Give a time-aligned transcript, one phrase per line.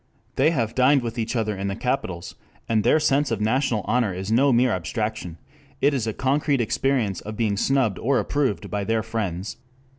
[0.35, 2.33] They have dined with each other in the capitals,
[2.67, 5.37] and their sense of national honor is no mere abstraction;
[5.79, 9.57] it is a concrete experience of being snubbed or approved by their friends.